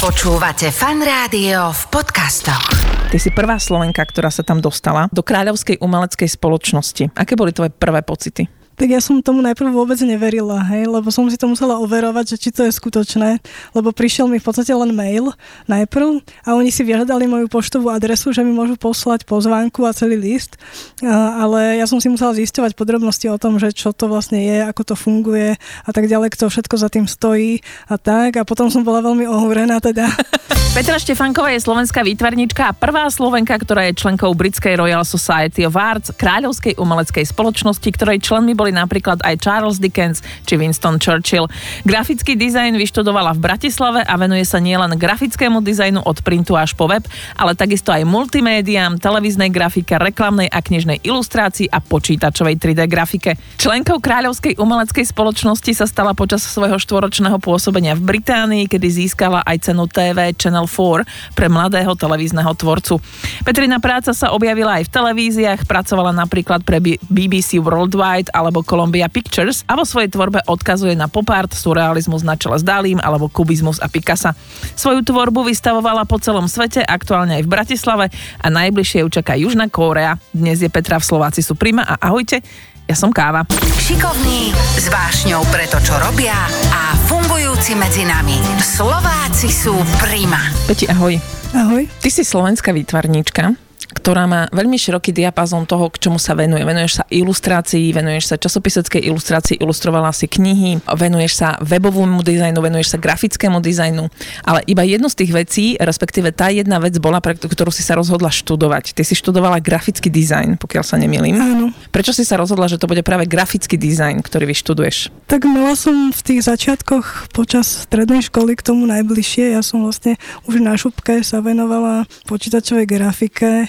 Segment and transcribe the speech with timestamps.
[0.00, 2.72] Počúvate fan rádio v podcastoch.
[3.12, 7.12] Ty si prvá Slovenka, ktorá sa tam dostala do Kráľovskej umeleckej spoločnosti.
[7.12, 8.48] Aké boli tvoje prvé pocity?
[8.80, 12.36] Tak ja som tomu najprv vôbec neverila, hej, lebo som si to musela overovať, že
[12.40, 13.36] či to je skutočné,
[13.76, 15.36] lebo prišiel mi v podstate len mail
[15.68, 20.16] najprv a oni si vyhľadali moju poštovú adresu, že mi môžu poslať pozvánku a celý
[20.16, 20.56] list,
[21.04, 24.82] ale ja som si musela zisťovať podrobnosti o tom, že čo to vlastne je, ako
[24.88, 28.80] to funguje a tak ďalej, kto všetko za tým stojí a tak a potom som
[28.80, 30.08] bola veľmi ohúrená teda.
[30.70, 35.74] Petra Štefanková je slovenská výtvarnička a prvá Slovenka, ktorá je členkou britskej Royal Society of
[35.74, 41.46] Arts, kráľovskej umeleckej spoločnosti, ktorej členmi boli napríklad aj Charles Dickens či Winston Churchill.
[41.84, 46.90] Grafický dizajn vyštudovala v Bratislave a venuje sa nielen grafickému dizajnu od printu až po
[46.90, 47.04] web,
[47.38, 53.38] ale takisto aj multimédiám, televíznej grafike, reklamnej a knižnej ilustrácii a počítačovej 3D grafike.
[53.60, 59.70] Členkou kráľovskej umeleckej spoločnosti sa stala počas svojho štvoročného pôsobenia v Británii, kedy získala aj
[59.70, 62.98] cenu TV Channel 4 pre mladého televízneho tvorcu.
[63.46, 69.62] Petrina práca sa objavila aj v televíziách, pracovala napríklad pre BBC Worldwide alebo Columbia Pictures
[69.70, 73.78] a vo svojej tvorbe odkazuje na pop art, surrealizmus na čele s Dalím alebo kubizmus
[73.78, 74.34] a Picasso.
[74.74, 78.06] Svoju tvorbu vystavovala po celom svete, aktuálne aj v Bratislave
[78.42, 80.18] a najbližšie ju čaká Južná Kórea.
[80.34, 82.42] Dnes je Petra v Slováci sú prima a ahojte,
[82.90, 83.46] ja som Káva.
[83.78, 86.34] Šikovní, s vášňou pre to, čo robia
[86.74, 88.34] a fungujúci medzi nami.
[88.58, 90.42] Slováci sú prima.
[90.66, 91.14] Peti, ahoj.
[91.54, 91.86] Ahoj.
[92.02, 93.69] Ty si slovenská výtvarníčka
[94.00, 96.64] ktorá má veľmi široký diapazon toho, k čomu sa venuje.
[96.64, 102.96] Venuješ sa ilustrácii, venuješ sa časopiseckej ilustrácii, ilustrovala si knihy, venuješ sa webovému dizajnu, venuješ
[102.96, 104.08] sa grafickému dizajnu,
[104.48, 108.00] ale iba jednu z tých vecí, respektíve tá jedna vec bola, pre ktorú si sa
[108.00, 108.96] rozhodla študovať.
[108.96, 111.36] Ty si študovala grafický dizajn, pokiaľ sa nemýlim.
[111.36, 111.76] Áno.
[111.92, 115.12] Prečo si sa rozhodla, že to bude práve grafický dizajn, ktorý vyštuduješ?
[115.28, 119.52] Tak mala som v tých začiatkoch počas strednej školy k tomu najbližšie.
[119.52, 120.16] Ja som vlastne
[120.48, 123.68] už na šupke sa venovala počítačovej grafike,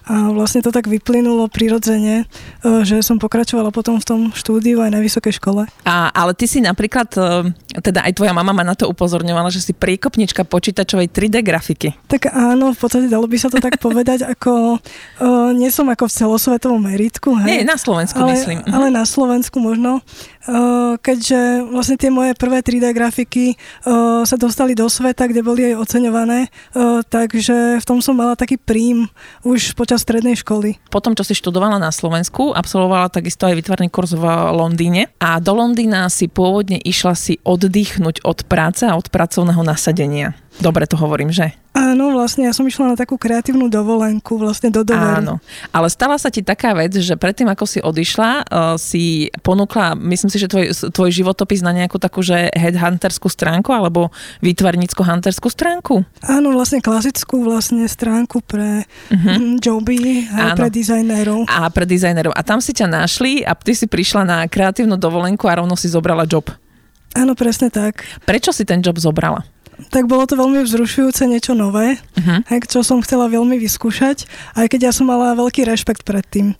[0.11, 4.91] a vlastne to tak vyplynulo prirodzene, e, že som pokračovala potom v tom štúdiu aj
[4.91, 5.71] na vysokej škole.
[5.87, 9.63] A, ale ty si napríklad, e, teda aj tvoja mama ma na to upozorňovala, že
[9.63, 11.95] si priekopnička počítačovej 3D grafiky.
[12.11, 16.11] Tak áno, v podstate dalo by sa to tak povedať, ako uh, nie som ako
[16.11, 17.31] v celosvetovom meritku.
[17.39, 18.59] Hej, nie, na Slovensku ale, myslím.
[18.67, 18.71] Mhm.
[18.75, 20.03] Ale na Slovensku možno.
[20.41, 23.53] Uh, keďže vlastne tie moje prvé 3D grafiky
[23.85, 28.33] uh, sa dostali do sveta, kde boli aj oceňované, uh, takže v tom som mala
[28.33, 29.05] taký príjm
[29.45, 30.81] už počas strednej školy.
[30.89, 35.53] Potom, čo si študovala na Slovensku, absolvovala takisto aj vytvarný kurz v Londýne a do
[35.53, 40.33] Londýna si pôvodne išla si oddychnúť od práce a od pracovného nasadenia.
[40.59, 41.55] Dobre to hovorím, že?
[41.71, 45.23] Áno, vlastne ja som išla na takú kreatívnu dovolenku, vlastne do doveru.
[45.23, 45.33] Áno,
[45.71, 50.27] ale stala sa ti taká vec, že predtým, ako si odišla, uh, si ponúkla, myslím
[50.27, 54.11] si, že tvoj, tvoj životopis na nejakú takú, že headhunterskú stránku, alebo
[54.43, 56.03] výtvarnícko-hunterskú stránku?
[56.27, 59.55] Áno, vlastne klasickú vlastne stránku pre uh-huh.
[59.63, 61.47] joby, aj pre dizajnérov.
[61.47, 62.35] A pre dizajnérov.
[62.35, 65.87] A tam si ťa našli a ty si prišla na kreatívnu dovolenku a rovno si
[65.87, 66.51] zobrala job.
[67.15, 68.07] Áno, presne tak.
[68.23, 69.43] Prečo si ten job zobrala?
[69.89, 72.45] Tak bolo to veľmi vzrušujúce, niečo nové, uh-huh.
[72.69, 76.53] čo som chcela veľmi vyskúšať, aj keď ja som mala veľký rešpekt pred tým,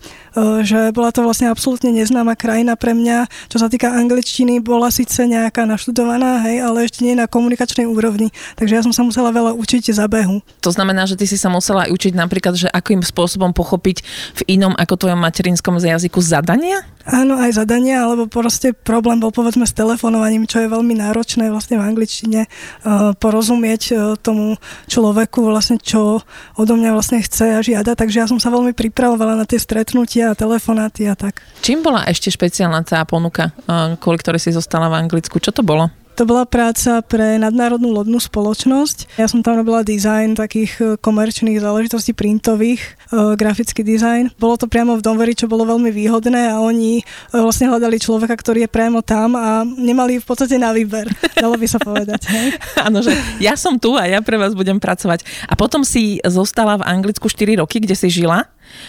[0.65, 5.27] že bola to vlastne absolútne neznáma krajina pre mňa, čo sa týka angličtiny, bola síce
[5.27, 9.53] nejaká naštudovaná, hej, ale ešte nie na komunikačnej úrovni, takže ja som sa musela veľa
[9.53, 10.39] učiť za behu.
[10.63, 14.03] To znamená, že ty si sa musela učiť napríklad, že akým spôsobom pochopiť
[14.39, 16.87] v inom ako tvojom materinskom jazyku zadania?
[17.11, 21.75] Áno, aj zadania, alebo proste problém bol povedzme s telefonovaním, čo je veľmi náročné vlastne
[21.75, 24.55] v angličtine uh, porozumieť uh, tomu
[24.87, 26.23] človeku vlastne, čo
[26.55, 30.31] odo mňa vlastne chce a žiada, takže ja som sa veľmi pripravovala na tie stretnutia
[30.31, 31.43] a telefonáty a tak.
[31.59, 35.35] Čím bola ešte špeciálna tá ponuka, uh, kvôli ktorej si zostala v Anglicku?
[35.35, 35.91] Čo to bolo?
[36.21, 39.17] To bola práca pre nadnárodnú lodnú spoločnosť.
[39.17, 44.37] Ja som tam robila dizajn takých e, komerčných záležitostí printových, e, grafický dizajn.
[44.37, 48.37] Bolo to priamo v Donveri, čo bolo veľmi výhodné a oni e, vlastne hľadali človeka,
[48.37, 51.09] ktorý je priamo tam a nemali v podstate na výber,
[51.41, 52.29] dalo by sa povedať.
[52.77, 55.25] Áno, že ja som tu a ja pre vás budem pracovať.
[55.49, 58.45] A potom si zostala v Anglicku 4 roky, kde si žila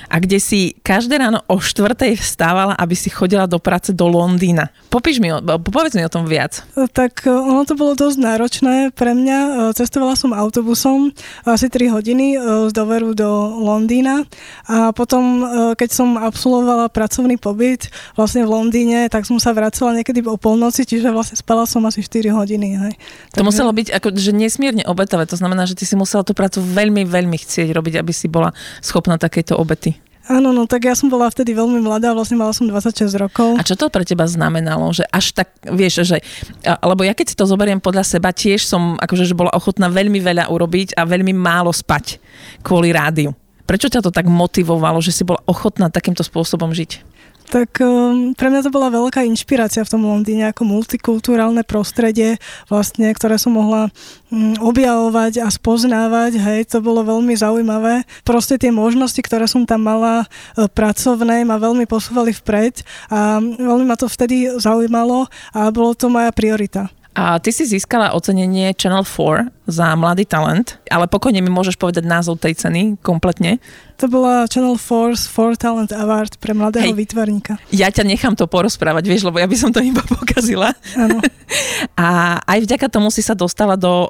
[0.08, 4.70] a kde si každé ráno o štvrtej vstávala, aby si chodila do práce do Londýna.
[4.92, 6.62] Popíš mi, povedz mi o tom viac.
[6.92, 9.38] Tak e, ono to bolo dosť náročné pre mňa.
[9.38, 11.10] E, cestovala som autobusom
[11.48, 13.30] asi 3 hodiny e, z Doveru do
[13.62, 14.24] Londýna
[14.68, 20.22] a potom, keď som absolvovala pracovný pobyt vlastne v Londýne, tak som sa vracala niekedy
[20.24, 22.68] o polnoci, čiže vlastne spala som asi 4 hodiny.
[22.76, 22.94] Hej.
[23.36, 26.60] To muselo byť ako, že nesmierne obetové, to znamená, že ty si musela tú prácu
[26.62, 28.52] veľmi, veľmi chcieť robiť, aby si bola
[28.84, 29.96] schopná takéto obety?
[30.30, 33.58] Áno, no tak ja som bola vtedy veľmi mladá, vlastne mala som 26 rokov.
[33.58, 34.94] A čo to pre teba znamenalo?
[34.94, 36.22] Že až tak, vieš, že...
[36.62, 40.22] Lebo ja keď si to zoberiem podľa seba, tiež som akože že bola ochotná veľmi
[40.22, 42.22] veľa urobiť a veľmi málo spať
[42.62, 43.34] kvôli rádiu.
[43.66, 47.02] Prečo ťa to tak motivovalo, že si bola ochotná takýmto spôsobom žiť?
[47.52, 52.40] Tak um, pre mňa to bola veľká inšpirácia v tom Londýne ako multikulturálne prostredie,
[52.72, 53.92] vlastne, ktoré som mohla
[54.32, 58.08] um, objavovať a spoznávať, hej, to bolo veľmi zaujímavé.
[58.24, 62.80] Proste tie možnosti, ktoré som tam mala uh, pracovné, ma veľmi posúvali vpred
[63.12, 66.88] a veľmi ma to vtedy zaujímalo a bolo to moja priorita.
[67.12, 72.08] A ty si získala ocenenie Channel 4 za mladý talent, ale pokojne mi môžeš povedať
[72.08, 73.60] názov tej ceny kompletne.
[74.00, 77.60] To bola Channel 4 4 Talent Award pre mladého Hej, výtvarníka.
[77.68, 80.72] Ja ťa nechám to porozprávať, vieš, lebo ja by som to iba pokazila.
[80.96, 81.20] Áno.
[82.00, 84.08] A aj vďaka tomu si sa dostala do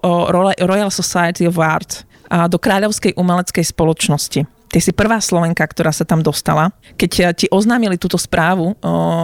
[0.62, 4.46] Royal Society of Art, do Kráľovskej umeleckej spoločnosti.
[4.72, 6.72] Ty si prvá Slovenka, ktorá sa tam dostala.
[6.96, 8.72] Keď ti oznámili túto správu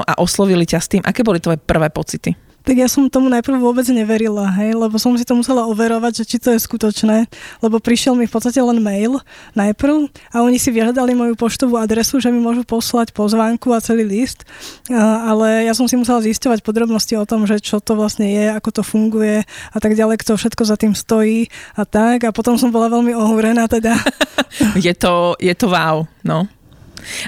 [0.04, 2.47] a oslovili ťa s tým, aké boli tvoje prvé pocity?
[2.68, 6.24] Tak ja som tomu najprv vôbec neverila, hej, lebo som si to musela overovať, že
[6.28, 7.24] či to je skutočné,
[7.64, 9.24] lebo prišiel mi v podstate len mail
[9.56, 10.04] najprv
[10.36, 14.44] a oni si vyhľadali moju poštovú adresu, že mi môžu poslať pozvánku a celý list,
[14.92, 18.68] ale ja som si musela zisťovať podrobnosti o tom, že čo to vlastne je, ako
[18.68, 22.68] to funguje a tak ďalej, kto všetko za tým stojí a tak a potom som
[22.68, 23.96] bola veľmi ohúrená teda.
[24.76, 26.44] je, to, je to wow, no.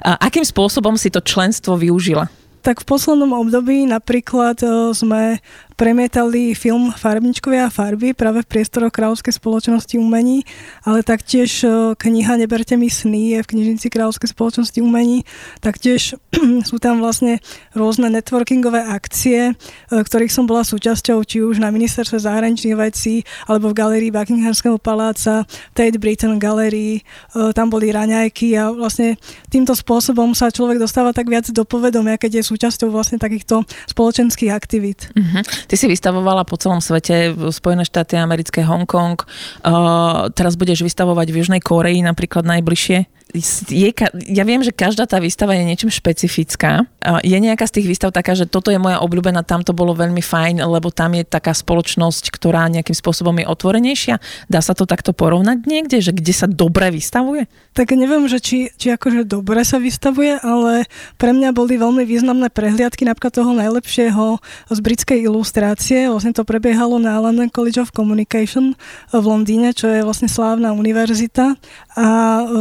[0.04, 2.28] A akým spôsobom si to členstvo využila?
[2.60, 5.40] Tak v poslednom období napríklad e, sme
[5.80, 10.44] premietali film Farbničkovia a farby práve v priestoroch Kráľovskej spoločnosti umení,
[10.84, 15.24] ale taktiež e, kniha Neberte mi sny je v knižnici Kráľovskej spoločnosti umení.
[15.64, 16.20] Taktiež
[16.68, 17.40] sú tam vlastne
[17.72, 23.72] rôzne networkingové akcie, e, ktorých som bola súčasťou, či už na ministerstve zahraničných vecí, alebo
[23.72, 29.16] v galerii Buckinghamského paláca, Tate Britain Gallery, e, tam boli raňajky a vlastne
[29.48, 34.52] týmto spôsobom sa človek dostáva tak viac do povedomia, keď je súčasťou vlastne takýchto spoločenských
[34.52, 35.08] aktivít.
[35.16, 35.69] Mm-hmm.
[35.70, 41.38] Ty si vystavovala po celom svete, Spojené štáty americké, Hongkong, uh, teraz budeš vystavovať v
[41.38, 43.90] Južnej Koreji napríklad najbližšie je,
[44.30, 46.84] ja viem, že každá tá výstava je niečím špecifická.
[47.22, 50.20] Je nejaká z tých výstav taká, že toto je moja obľúbená, tam to bolo veľmi
[50.20, 54.18] fajn, lebo tam je taká spoločnosť, ktorá nejakým spôsobom je otvorenejšia.
[54.50, 57.46] Dá sa to takto porovnať niekde, že kde sa dobre vystavuje?
[57.72, 62.50] Tak neviem, že či, či akože dobre sa vystavuje, ale pre mňa boli veľmi významné
[62.50, 66.10] prehliadky napríklad toho najlepšieho z britskej ilustrácie.
[66.10, 68.74] Vlastne to prebiehalo na London College of Communication
[69.14, 71.54] v Londýne, čo je vlastne slávna univerzita.
[71.98, 72.06] A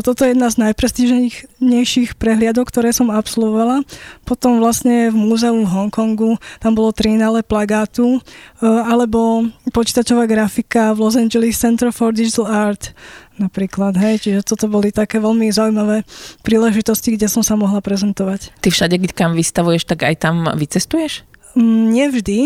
[0.01, 3.85] toto je jedna z najprestížnejších prehliadok, ktoré som absolvovala.
[4.25, 8.21] Potom vlastne v múzeu v Hongkongu, tam bolo trinále plagátu, e,
[8.65, 12.93] alebo počítačová grafika v Los Angeles Center for Digital Art
[13.39, 16.03] napríklad, hej, čiže toto boli také veľmi zaujímavé
[16.43, 18.51] príležitosti, kde som sa mohla prezentovať.
[18.59, 21.23] Ty všade, kam vystavuješ, tak aj tam vycestuješ?
[21.55, 22.39] Mm, nevždy,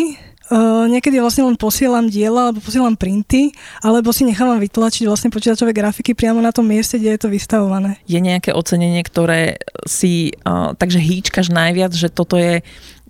[0.51, 5.71] Uh, niekedy vlastne len posielam diela alebo posielam printy, alebo si nechávam vytlačiť vlastne počítačové
[5.71, 7.95] grafiky priamo na tom mieste, kde je to vystavované.
[8.03, 9.55] Je nejaké ocenenie, ktoré
[9.87, 12.59] si uh, takže hýčkaš najviac, že toto je,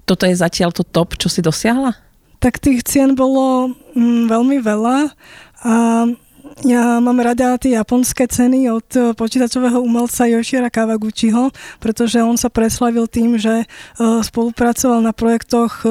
[0.06, 1.98] toto je zatiaľ to top, čo si dosiahla?
[2.38, 4.98] Tak tých cien bolo mm, veľmi veľa
[5.66, 5.74] a
[6.62, 11.50] ja mám rada tie japonské ceny od počítačového umelca Yoshira Kawaguchiho,
[11.82, 13.66] pretože on sa preslavil tým, že
[13.98, 15.82] spolupracoval na projektoch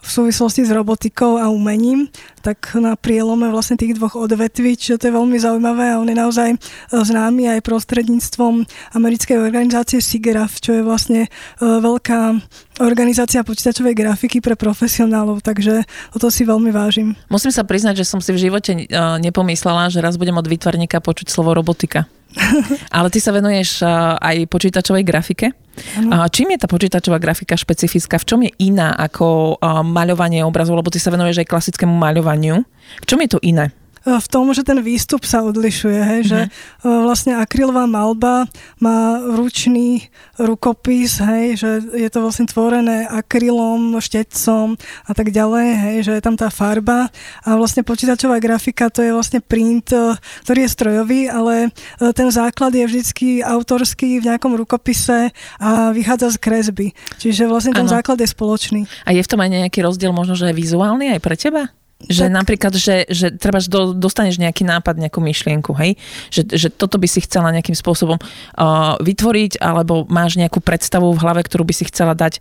[0.00, 2.08] v súvislosti s robotikou a umením,
[2.40, 6.16] tak na prielome vlastne tých dvoch odvetví, čiže to je veľmi zaujímavé a on je
[6.16, 6.58] naozaj e,
[6.90, 8.64] známy aj prostredníctvom
[8.96, 11.30] americkej organizácie SIGGRAPH, čo je vlastne e,
[11.60, 12.40] veľká
[12.80, 17.12] organizácia počítačovej grafiky pre profesionálov, takže o to si veľmi vážim.
[17.28, 18.84] Musím sa priznať, že som si v živote e,
[19.20, 22.08] nepomyslela, že raz budem od výtvarníka počuť slovo robotika.
[22.96, 23.82] Ale ty sa venuješ
[24.22, 25.50] aj počítačovej grafike.
[25.98, 26.30] Ano.
[26.30, 28.22] Čím je tá počítačová grafika špecifická?
[28.22, 30.78] V čom je iná ako maľovanie obrazov?
[30.78, 32.62] Lebo ty sa venuješ aj klasickému maľovaniu.
[33.02, 33.74] V čom je to iné?
[34.04, 36.30] V tom, že ten výstup sa odlišuje, hej, mm-hmm.
[36.30, 37.00] že mhm.
[37.04, 38.48] vlastne akrylová malba
[38.80, 40.08] má ručný
[40.40, 46.22] rukopis, hej, že je to vlastne tvorené akrylom, štecom a tak ďalej, hej, že je
[46.24, 47.12] tam tá farba
[47.44, 50.16] a vlastne počítačová grafika to je vlastne print, e,
[50.46, 51.68] ktorý je strojový, ale
[52.16, 55.30] ten základ je vždycky autorský v nejakom rukopise
[55.60, 56.86] a vychádza z kresby.
[57.20, 57.92] Čiže vlastne ten ano.
[57.92, 58.80] základ je spoločný.
[59.04, 61.62] A je v tom aj nejaký rozdiel možno, že je vizuálny aj pre teba?
[62.00, 62.32] Že tak.
[62.32, 66.00] napríklad, že, že treba, do, dostaneš nejaký nápad, nejakú myšlienku, hej?
[66.32, 71.20] Že, že toto by si chcela nejakým spôsobom uh, vytvoriť, alebo máš nejakú predstavu v
[71.20, 72.40] hlave, ktorú by si chcela dať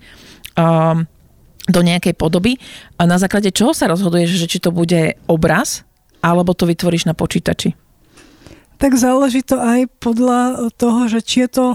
[0.55, 1.03] uh,
[1.67, 2.55] do nejakej podoby.
[2.95, 5.83] A na základe čoho sa rozhoduješ, že či to bude obraz,
[6.23, 7.75] alebo to vytvoríš na počítači?
[8.79, 11.65] Tak záleží to aj podľa toho, že či je to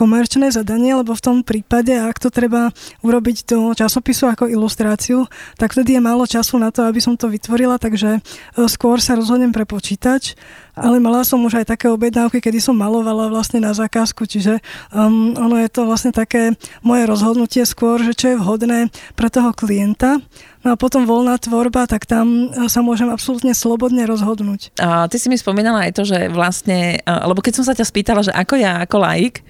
[0.00, 2.72] komerčné zadanie, lebo v tom prípade, ak to treba
[3.04, 5.28] urobiť do časopisu ako ilustráciu,
[5.60, 8.20] tak vtedy je málo času na to, aby som to vytvorila, takže e,
[8.64, 10.40] skôr sa rozhodnem pre počítač
[10.74, 14.58] ale mala som už aj také objednávky, kedy som malovala vlastne na zákazku, čiže
[14.90, 19.54] um, ono je to vlastne také moje rozhodnutie skôr, že čo je vhodné pre toho
[19.54, 20.18] klienta.
[20.66, 24.72] No a potom voľná tvorba, tak tam e, sa môžem absolútne slobodne rozhodnúť.
[24.80, 28.24] A ty si mi spomínala aj to, že vlastne, lebo keď som sa ťa spýtala,
[28.24, 29.44] že ako ja ako laik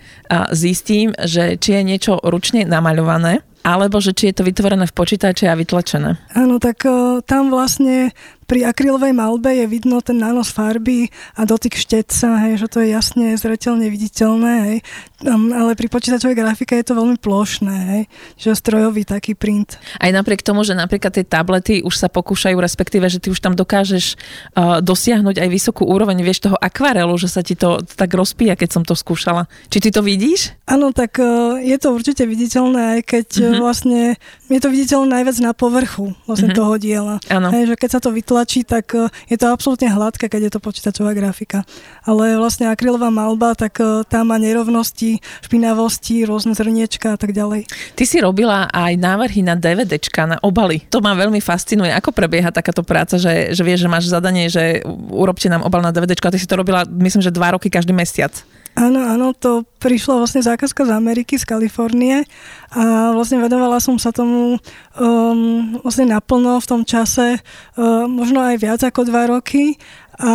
[0.50, 5.48] zistím, že či je niečo ručne namaľované, alebo že či je to vytvorené v počítači
[5.48, 6.20] a vytlačené.
[6.36, 8.12] Áno, tak uh, tam vlastne
[8.44, 12.92] pri akrylovej malbe je vidno ten nános farby a dotyk štetca, hej, že to je
[12.92, 14.78] jasne zretelne viditeľné, hej.
[15.24, 18.02] Um, ale pri počítačovej grafike je to veľmi plošné, hej,
[18.36, 19.80] že strojový taký print.
[19.96, 23.56] Aj napriek tomu, že napríklad tie tablety už sa pokúšajú, respektíve, že ty už tam
[23.56, 24.20] dokážeš
[24.52, 28.68] uh, dosiahnuť aj vysokú úroveň, vieš, toho akvarelu, že sa ti to tak rozpíja, keď
[28.68, 29.48] som to skúšala.
[29.72, 30.52] Či ty to vidíš?
[30.68, 33.64] Áno, tak uh, je to určite viditeľné, aj keď uh-huh.
[33.64, 34.20] vlastne
[34.52, 36.60] je to viditeľné najviac na povrchu vlastne uh-huh.
[36.60, 37.16] toho diela.
[37.32, 40.52] Hej, že keď sa to vytlačí tlačí, tak e, je to absolútne hladké, keď je
[40.52, 41.64] to počítačová grafika.
[42.04, 47.64] Ale vlastne akrylová malba, tak e, tá má nerovnosti, špinavosti, rôzne zrniečka a tak ďalej.
[47.96, 50.84] Ty si robila aj návrhy na DVDčka, na obaly.
[50.92, 51.88] To ma veľmi fascinuje.
[51.88, 55.88] Ako prebieha takáto práca, že, že vieš, že máš zadanie, že urobte nám obal na
[55.88, 58.36] DVDčko a ty si to robila, myslím, že dva roky každý mesiac.
[58.74, 62.26] Áno, áno, to prišla vlastne zákazka z Ameriky, z Kalifornie
[62.74, 64.58] a vlastne vedovala som sa tomu
[64.98, 67.38] um, vlastne naplno v tom čase,
[67.78, 69.78] um, možno aj viac ako dva roky
[70.18, 70.34] a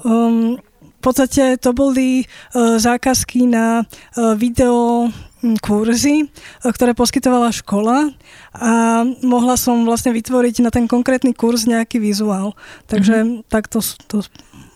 [0.00, 5.12] um, v podstate to boli uh, zákazky na uh, video
[5.44, 8.16] hm, kurzy, uh, ktoré poskytovala škola
[8.56, 12.56] a mohla som vlastne vytvoriť na ten konkrétny kurz nejaký vizuál.
[12.88, 13.52] Takže mm-hmm.
[13.52, 14.24] tak to, to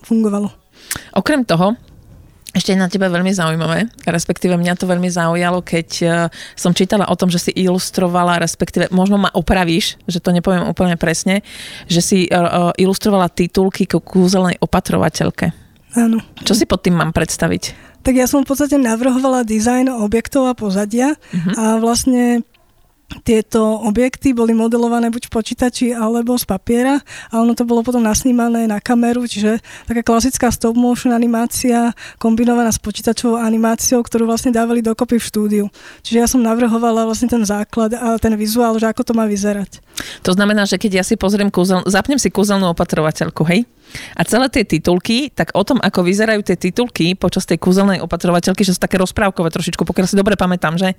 [0.05, 0.53] fungovalo.
[1.17, 1.73] Okrem toho,
[2.57, 6.07] ešte na teba veľmi zaujímavé, respektíve mňa to veľmi zaujalo, keď e,
[6.57, 10.97] som čítala o tom, že si ilustrovala, respektíve možno ma opravíš, že to nepoviem úplne
[10.97, 11.45] presne,
[11.93, 12.41] že si e, e,
[12.81, 15.53] ilustrovala titulky k kúzelnej opatrovateľke.
[15.97, 16.25] Áno.
[16.41, 17.89] Čo si pod tým mám predstaviť?
[18.01, 21.53] Tak ja som v podstate navrhovala dizajn objektov a pozadia uh-huh.
[21.59, 22.47] a vlastne
[23.25, 27.01] tieto objekty boli modelované buď v počítači alebo z papiera
[27.33, 32.69] a ono to bolo potom nasnímané na kameru, čiže taká klasická stop motion animácia kombinovaná
[32.69, 35.65] s počítačovou animáciou, ktorú vlastne dávali dokopy v štúdiu.
[36.05, 39.81] Čiže ja som navrhovala vlastne ten základ a ten vizuál, že ako to má vyzerať.
[40.29, 43.65] To znamená, že keď ja si pozriem kúzel, zapnem si kúzelnú opatrovateľku, hej?
[44.17, 48.63] A celé tie titulky, tak o tom, ako vyzerajú tie titulky počas tej kúzelnej opatrovateľky,
[48.67, 50.95] že sú také rozprávkové trošičku, pokiaľ si dobre pamätám, že?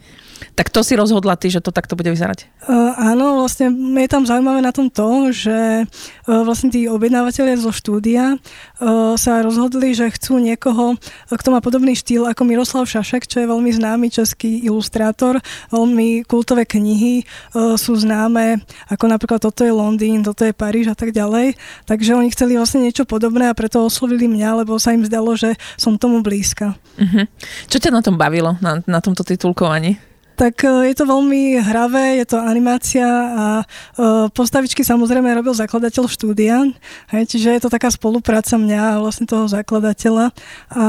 [0.55, 2.47] Tak to si rozhodla ty, že to takto bude vyzerať?
[2.65, 7.71] Uh, áno, vlastne je tam zaujímavé na tom to, že uh, vlastne tí objednávateľia zo
[7.75, 10.95] štúdia uh, sa rozhodli, že chcú niekoho,
[11.29, 15.43] kto má podobný štýl ako Miroslav Šašek, čo je veľmi známy český ilustrátor.
[15.69, 20.97] Veľmi kultové knihy uh, sú známe, ako napríklad Toto je Londýn, Toto je Paríž a
[20.97, 21.59] tak ďalej.
[21.85, 25.35] Takže oni chceli vlastne vlastne niečo podobné a preto oslovili mňa, lebo sa im zdalo,
[25.35, 26.79] že som tomu blízka.
[26.95, 27.27] Uh-huh.
[27.67, 29.99] Čo ťa na tom bavilo, na, na tomto titulkovaní?
[30.39, 36.07] tak e, je to veľmi hravé, je to animácia a uh, postavičky samozrejme robil zakladateľ
[36.07, 36.63] štúdia,
[37.11, 40.31] hej, čiže je to taká spolupráca mňa a vlastne toho zakladateľa.
[40.79, 40.83] A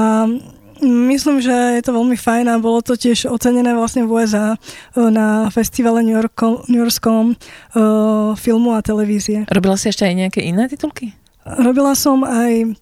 [0.80, 4.58] Myslím, že je to veľmi fajn a bolo to tiež ocenené vlastne v USA e,
[5.12, 9.44] na festivale New, Yorko, New Yorkskom uh, filmu a televízie.
[9.52, 11.19] Robila si ešte aj nejaké iné titulky?
[11.44, 12.76] Robila som aj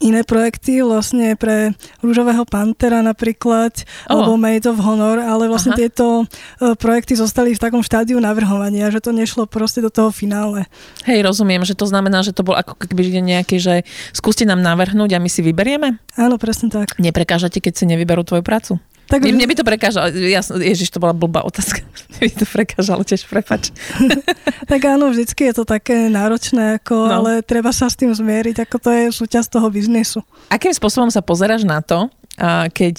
[0.00, 4.10] iné projekty vlastne pre Rúžového pantera napríklad, oh.
[4.10, 5.80] alebo Made of Honor, ale vlastne Aha.
[5.84, 10.64] tieto uh, projekty zostali v takom štádiu navrhovania, že to nešlo proste do toho finále.
[11.04, 13.84] Hej, rozumiem, že to znamená, že to bol ako keby nejaké, že
[14.16, 16.00] skúste nám navrhnúť a my si vyberieme?
[16.16, 16.96] Áno, presne tak.
[16.96, 18.80] Neprekážate, keď si nevyberú tvoju prácu?
[19.04, 19.20] Tak...
[19.20, 21.84] Mne, mne by to prekážalo, ja, ježiš, to bola blbá otázka.
[22.14, 23.68] Mne by to prekážalo tiež, prepač.
[24.70, 27.12] tak áno, vždycky je to také náročné, ako, no.
[27.20, 30.24] ale treba sa s tým zmieriť, ako to je súčasť toho biznisu.
[30.48, 32.08] Akým spôsobom sa pozeráš na to,
[32.72, 32.96] keď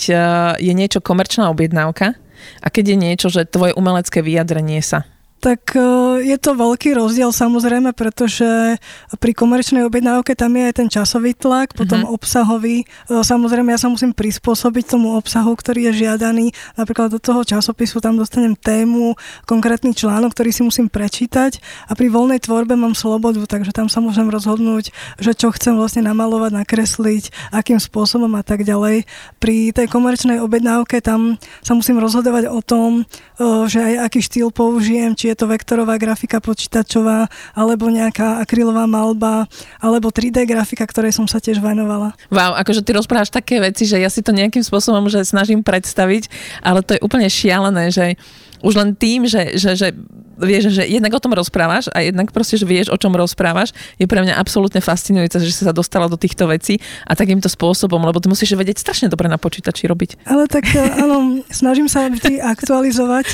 [0.61, 2.15] je niečo komerčná objednávka
[2.61, 5.03] a keď je niečo, že tvoje umelecké vyjadrenie sa?
[5.43, 5.79] Tak e,
[6.25, 8.81] je to veľký rozdiel samozrejme, pretože
[9.21, 12.17] pri komerčnej objednávke tam je aj ten časový tlak, potom uh-huh.
[12.17, 12.81] obsahový.
[12.81, 12.85] E,
[13.21, 16.49] samozrejme ja sa musím prispôsobiť tomu obsahu, ktorý je žiadaný.
[16.79, 19.13] Napríklad do toho časopisu tam dostanem tému,
[19.45, 24.01] konkrétny článok, ktorý si musím prečítať a pri voľnej tvorbe mám slobodu, takže tam sa
[24.01, 24.89] môžem rozhodnúť,
[25.21, 29.05] že čo chcem vlastne namalovať, nakresliť, akým spôsobom a tak ďalej.
[29.37, 34.49] Pri tej komerčnej objednávke tam sa musím rozhodovať o tom, e, že aj aký štýl
[34.49, 37.25] použijem, či či je to vektorová grafika počítačová,
[37.57, 39.49] alebo nejaká akrylová malba,
[39.81, 42.13] alebo 3D grafika, ktorej som sa tiež venovala.
[42.29, 46.29] Wow, akože ty rozprávaš také veci, že ja si to nejakým spôsobom že snažím predstaviť,
[46.61, 48.21] ale to je úplne šialené, že
[48.61, 49.87] už len tým, že, že, že
[50.37, 54.05] vieš, že jednak o tom rozprávaš a jednak proste, že vieš, o čom rozprávaš, je
[54.05, 58.19] pre mňa absolútne fascinujúce, že si sa dostala do týchto vecí a takýmto spôsobom, lebo
[58.19, 60.27] ty musíš vedieť strašne dobre na počítači robiť.
[60.27, 63.25] Ale tak e, áno, snažím sa vždy aktualizovať,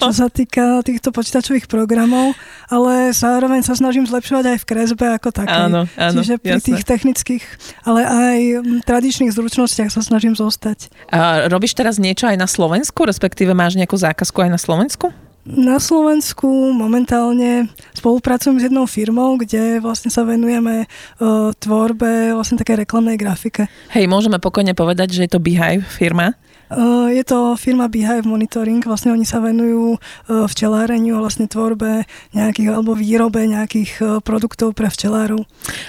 [0.00, 2.36] čo sa týka týchto počítačových programov,
[2.68, 5.56] ale zároveň sa snažím zlepšovať aj v kresbe ako také.
[5.56, 6.66] Áno, áno, Čiže pri jasné.
[6.66, 7.44] tých technických,
[7.88, 8.38] ale aj
[8.86, 10.92] tradičných zručnostiach sa snažím zostať.
[11.10, 15.10] A robíš teraz niečo aj na Slovensku, respektíve máš nejakú zákazku aj na Slovensku?
[15.48, 22.76] Na Slovensku momentálne spolupracujem s jednou firmou, kde vlastne sa venujeme uh, tvorbe vlastne také
[22.76, 23.64] reklamnej grafike.
[23.88, 26.36] Hej, môžeme pokojne povedať, že je to Beehive firma.
[26.68, 32.04] Uh, je to firma Beehive Monitoring, vlastne oni sa venujú uh, včeláreniu a vlastne tvorbe
[32.36, 35.40] nejakých, alebo výrobe nejakých uh, produktov pre včelárov.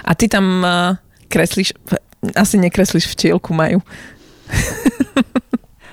[0.08, 0.64] A ty tam
[1.28, 1.76] kreslíš,
[2.40, 3.84] asi nekreslíš včielku majú.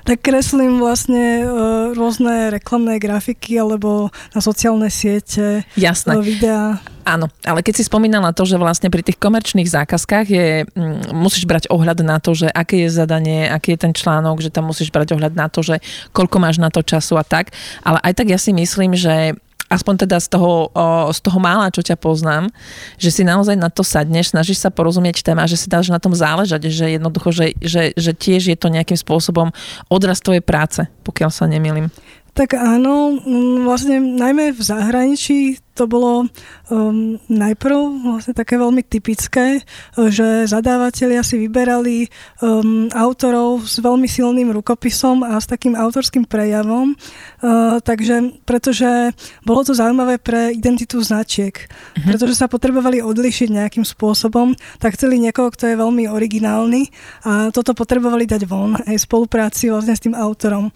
[0.09, 6.17] tak kreslím vlastne uh, rôzne reklamné grafiky alebo na sociálne siete, Jasné.
[6.17, 6.81] Uh, videá.
[7.05, 11.45] Áno, ale keď si spomínala to, že vlastne pri tých komerčných zákazkách je, mm, musíš
[11.45, 14.89] brať ohľad na to, že aké je zadanie, aký je ten článok, že tam musíš
[14.89, 15.81] brať ohľad na to, že
[16.17, 17.53] koľko máš na to času a tak.
[17.85, 19.37] Ale aj tak ja si myslím, že
[19.69, 20.73] aspoň teda z toho,
[21.13, 22.49] z toho mála, čo ťa poznám,
[22.97, 26.17] že si naozaj na to sadneš, snažíš sa porozumieť téma, že si dáš na tom
[26.17, 29.53] záležať, že jednoducho, že, že, že tiež je to nejakým spôsobom
[29.93, 31.93] odraz tvojej práce, pokiaľ sa nemýlim.
[32.39, 33.19] Tak áno,
[33.67, 36.27] vlastne najmä v zahraničí to bolo
[36.71, 37.79] um, najprv
[38.15, 39.63] vlastne také veľmi typické,
[39.95, 42.07] že zadávateľia si vyberali
[42.39, 49.67] um, autorov s veľmi silným rukopisom a s takým autorským prejavom, uh, takže pretože bolo
[49.67, 52.07] to zaujímavé pre identitu značiek, uh-huh.
[52.07, 56.91] pretože sa potrebovali odlišiť nejakým spôsobom, tak chceli niekoho, kto je veľmi originálny
[57.27, 60.71] a toto potrebovali dať von aj v spolupráci vlastne s tým autorom.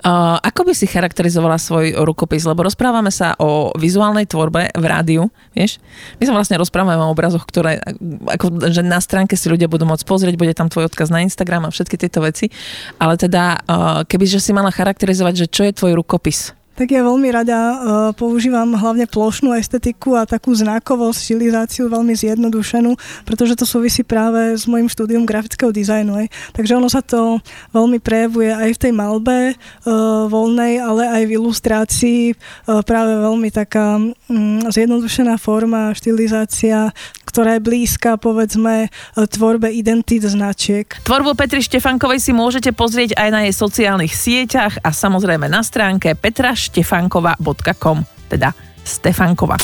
[0.00, 2.48] Uh, ako by si charakterizovala svoj rukopis?
[2.48, 5.76] Lebo rozprávame sa o vizuálnej tvorbe v rádiu, vieš?
[6.16, 7.80] My sa vlastne rozprávame o obrazoch, ktoré,
[8.24, 11.68] ako, že na stránke si ľudia budú môcť pozrieť, bude tam tvoj odkaz na Instagram
[11.68, 12.48] a všetky tieto veci.
[12.96, 13.60] Ale teda,
[14.08, 16.56] keby že si mala charakterizovať, že čo je tvoj rukopis?
[16.80, 17.76] Tak ja veľmi rada uh,
[18.16, 22.96] používam hlavne plošnú estetiku a takú znakovosť, štilizáciu veľmi zjednodušenú,
[23.28, 26.24] pretože to súvisí práve s môjim štúdium grafického dizajnu.
[26.24, 26.26] Aj.
[26.56, 27.36] Takže ono sa to
[27.76, 32.22] veľmi prejavuje aj v tej malbe uh, voľnej, ale aj v ilustrácii.
[32.64, 36.96] Uh, práve veľmi taká um, zjednodušená forma, štilizácia,
[37.30, 40.90] ktorá je blízka, povedzme, tvorbe identít značiek.
[41.06, 46.18] Tvorbu Petry Štefankovej si môžete pozrieť aj na jej sociálnych sieťach a samozrejme na stránke
[46.18, 49.60] petraštefankova.com, teda Stefankova.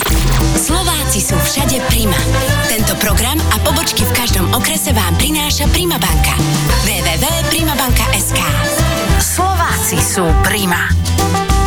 [0.54, 2.20] Slováci sú všade Prima.
[2.68, 6.36] Tento program a pobočky v každom okrese vám prináša Prima banka.
[6.84, 8.40] www.primabanka.sk
[9.18, 10.92] Slováci sú Prima.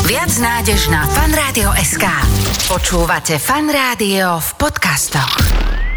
[0.06, 2.06] Viac nádež na fanradio.sk.
[2.70, 5.89] Počúvate Fan Rádio v podcastoch.